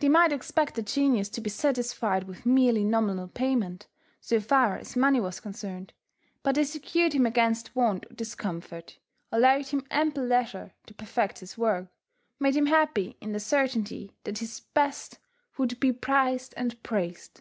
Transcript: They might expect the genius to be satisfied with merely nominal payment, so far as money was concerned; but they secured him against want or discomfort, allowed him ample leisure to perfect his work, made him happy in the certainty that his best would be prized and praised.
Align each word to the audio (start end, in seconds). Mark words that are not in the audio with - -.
They 0.00 0.08
might 0.08 0.32
expect 0.32 0.74
the 0.74 0.82
genius 0.82 1.28
to 1.28 1.40
be 1.40 1.48
satisfied 1.48 2.24
with 2.24 2.44
merely 2.44 2.82
nominal 2.82 3.28
payment, 3.28 3.86
so 4.20 4.40
far 4.40 4.76
as 4.78 4.96
money 4.96 5.20
was 5.20 5.38
concerned; 5.38 5.92
but 6.42 6.56
they 6.56 6.64
secured 6.64 7.12
him 7.12 7.24
against 7.24 7.76
want 7.76 8.04
or 8.10 8.14
discomfort, 8.16 8.98
allowed 9.30 9.68
him 9.68 9.86
ample 9.92 10.24
leisure 10.24 10.72
to 10.86 10.94
perfect 10.94 11.38
his 11.38 11.56
work, 11.56 11.86
made 12.40 12.56
him 12.56 12.66
happy 12.66 13.16
in 13.20 13.30
the 13.30 13.38
certainty 13.38 14.10
that 14.24 14.38
his 14.38 14.58
best 14.58 15.20
would 15.56 15.78
be 15.78 15.92
prized 15.92 16.54
and 16.56 16.82
praised. 16.82 17.40